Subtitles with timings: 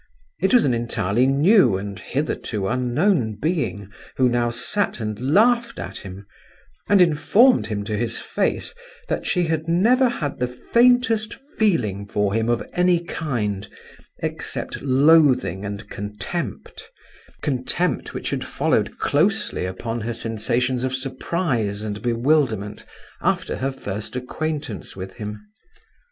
[0.39, 5.99] It was an entirely new and hitherto unknown being who now sat and laughed at
[5.99, 6.25] him,
[6.89, 8.73] and informed him to his face
[9.09, 13.67] that she had never had the faintest feeling for him of any kind,
[14.23, 22.85] except loathing and contempt—contempt which had followed closely upon her sensations of surprise and bewilderment
[23.21, 25.39] after her first acquaintance with him.